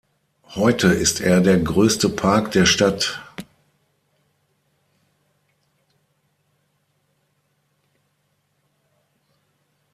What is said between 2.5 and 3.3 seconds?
der Stadt.